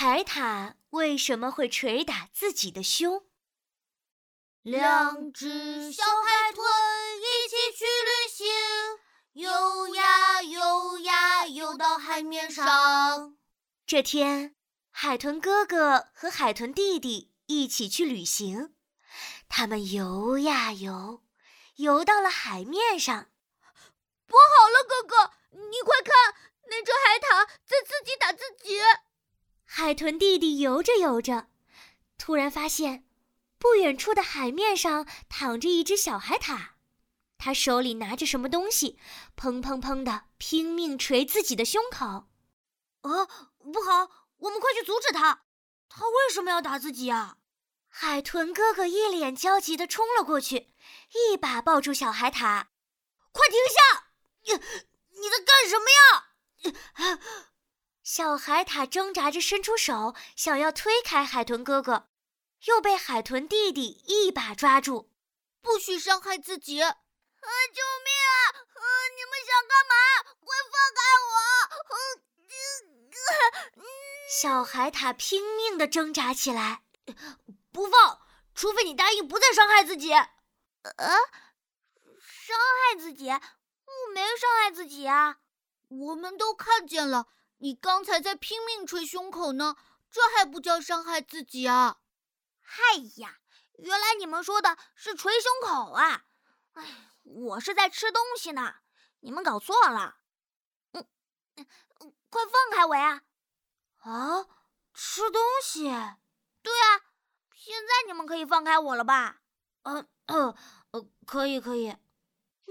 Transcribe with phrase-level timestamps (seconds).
[0.00, 3.26] 海獭为什么会捶打自己的胸？
[4.62, 6.64] 两只小海豚
[7.18, 8.46] 一起去旅行，
[9.32, 13.36] 游呀游呀游到海面上。
[13.84, 14.54] 这天，
[14.92, 18.76] 海豚哥哥和海豚弟弟一起去旅行，
[19.48, 21.24] 他们游呀游，
[21.74, 23.32] 游到了海面上。
[24.28, 26.36] 不好了，哥哥，你快看，
[26.68, 28.78] 那只海獭在自己打自己。
[29.70, 31.48] 海豚弟弟游着游着，
[32.18, 33.04] 突然发现，
[33.58, 36.68] 不远处的海面上躺着一只小海獭，
[37.36, 38.96] 他手里拿着什么东西，
[39.36, 42.28] 砰砰砰的拼命捶自己的胸口。
[43.00, 43.26] 啊，
[43.58, 45.42] 不好，我们快去阻止他！
[45.88, 47.38] 他为什么要打自己啊？
[47.88, 50.68] 海豚哥哥一脸焦急地冲了过去，
[51.32, 52.66] 一把抱住小海獭
[53.34, 54.12] ：“快停下！
[54.44, 54.52] 你
[55.20, 56.28] 你在干什么呀？”
[58.10, 62.08] 小海獭挣扎着伸出手，想要推开海豚哥哥，
[62.64, 65.12] 又被海豚弟弟一把抓住。
[65.60, 66.80] 不许伤害自己！
[66.80, 66.88] 啊！
[66.88, 68.64] 救命啊！
[68.64, 68.82] 啊！
[69.14, 69.94] 你们想干嘛？
[70.40, 71.36] 快放开我！
[74.40, 76.84] 小海獭拼命地挣扎起来，
[77.70, 78.22] 不放，
[78.54, 80.14] 除非你答应不再伤害自己。
[80.14, 80.26] 呃，
[82.22, 83.28] 伤害自己？
[83.28, 85.40] 我没伤害自己啊！
[85.88, 87.26] 我们都看见了。
[87.58, 89.76] 你刚才在拼命捶胸口呢，
[90.10, 91.98] 这还不叫伤害自己啊？
[92.60, 93.38] 嗨呀，
[93.78, 96.24] 原来你们说的是捶胸口啊！
[96.74, 96.84] 哎，
[97.22, 98.76] 我是在吃东西呢，
[99.20, 100.18] 你们搞错了。
[100.92, 101.06] 嗯，
[102.30, 103.22] 快放开我呀！
[103.98, 104.46] 啊，
[104.94, 105.84] 吃东西？
[106.62, 107.00] 对啊，
[107.54, 109.40] 现在你们可以放开我了吧？
[109.82, 110.54] 嗯嗯
[110.92, 111.96] 呃，可以可以。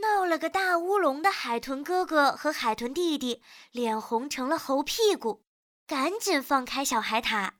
[0.01, 5.45] 闹了个大乌龙的海豚哥哥和海豚弟弟脸红成了猴屁股，
[5.87, 7.53] 赶紧放开小海獭。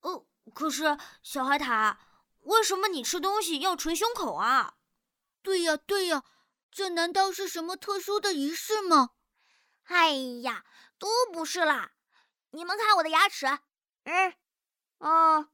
[0.00, 1.96] 哦，可是小海獭，
[2.40, 4.76] 为什么你吃东西要捶胸口啊？
[5.42, 6.22] 对呀对呀，
[6.70, 9.10] 这难道是什么特殊的仪式吗？
[9.84, 10.10] 哎
[10.42, 10.64] 呀，
[10.98, 11.92] 都不是啦！
[12.50, 13.46] 你们看我的牙齿，
[14.04, 14.34] 嗯，
[14.98, 15.48] 哦，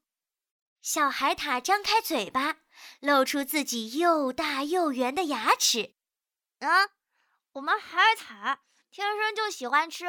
[0.80, 2.58] 小海獭张开嘴巴，
[3.00, 5.94] 露出自己又大又圆的牙齿。
[6.62, 6.88] 嗯，
[7.54, 8.56] 我们海獭
[8.88, 10.06] 天生就喜欢吃，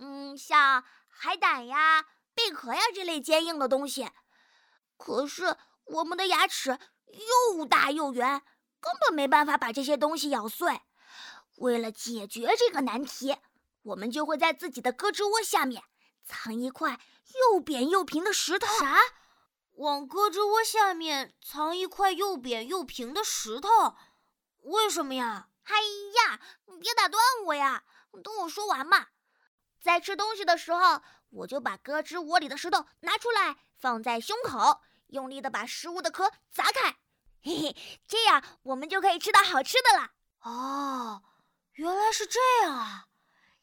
[0.00, 2.04] 嗯，像海胆呀、
[2.34, 4.10] 贝壳呀这类坚硬的东西。
[4.96, 6.76] 可是我们的牙齿
[7.54, 8.42] 又大又圆，
[8.80, 10.80] 根本没办法把这些东西咬碎。
[11.58, 13.36] 为了解决这个难题，
[13.82, 15.84] 我们就会在自己的胳肢窝下面
[16.24, 16.98] 藏一块
[17.52, 18.66] 又扁又平的石头。
[18.80, 18.98] 啥？
[19.74, 23.68] 往胳肢窝下面藏一块又扁又平的石头？
[24.62, 25.50] 为什么呀？
[25.64, 27.84] 哎呀，你别打断我呀！
[28.22, 29.08] 等我说完嘛。
[29.80, 36.98] 在吃东西的时候，我就把胳肢窝里的石头拿出来，放在胸口，用力的把食物的壳砸开，
[37.42, 40.10] 嘿嘿，这样我们就可以吃到好吃的了。
[40.40, 41.22] 哦，
[41.72, 43.06] 原来是这样啊！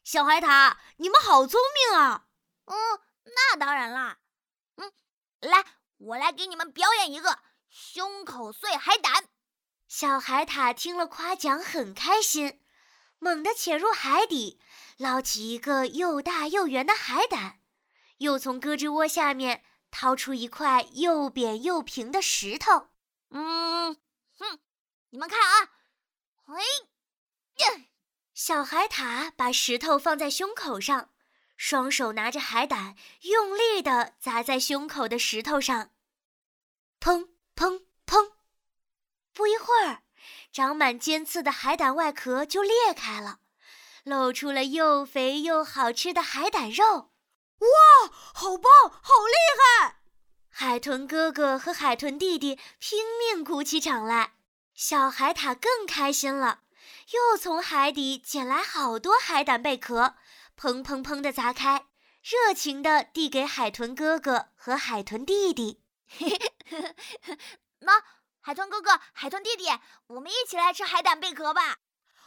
[0.02, 2.26] 小海獭，你们好聪明啊！
[2.66, 4.18] 嗯，那当然啦。
[4.76, 4.92] 嗯，
[5.40, 5.64] 来，
[5.98, 7.38] 我来给你们表演一个
[7.68, 9.29] 胸口碎海胆。
[9.90, 12.60] 小海獭听了夸奖，很开心，
[13.18, 14.60] 猛地潜入海底，
[14.98, 17.58] 捞起一个又大又圆的海胆，
[18.18, 22.90] 又从胳肢窝下面掏出一块又扁又平的石头。
[23.30, 23.96] 嗯，
[24.38, 24.60] 哼，
[25.10, 25.72] 你们看啊，
[26.46, 27.88] 哎，
[28.32, 31.10] 小海獭把石头放在胸口上，
[31.56, 35.90] 双手拿着海胆，用力地砸在胸口的石头上，
[37.00, 37.89] 砰砰。
[40.52, 43.38] 长满尖刺的海胆外壳就裂开了，
[44.02, 47.12] 露出了又肥又好吃的海胆肉。
[47.58, 49.36] 哇，好棒，好厉
[49.82, 50.00] 害！
[50.48, 54.32] 海豚哥哥和海豚弟弟拼命鼓起掌来，
[54.74, 56.62] 小海獭更开心了，
[57.12, 60.16] 又从海底捡来好多海胆贝壳，
[60.58, 61.86] 砰砰砰地砸开，
[62.22, 65.82] 热情地递给海豚哥哥和海豚弟弟。
[67.80, 68.02] 那。
[68.40, 69.66] 海豚哥哥，海豚弟弟，
[70.06, 71.78] 我们一起来吃海胆贝壳吧！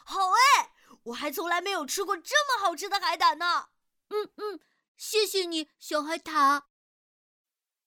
[0.05, 0.71] 好哎，
[1.05, 3.69] 我还从来没有吃过这么好吃的海胆呢。
[4.09, 4.59] 嗯嗯，
[4.95, 6.63] 谢谢你，小海獭。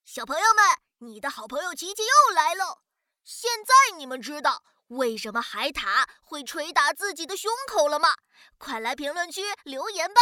[0.05, 2.83] 小朋友们，你的好朋友琪琪又来了。
[3.23, 8.17] 现在你们知道为什么海獭会捶打自己的胸口了吗？
[8.59, 10.21] 快来评论区留言吧！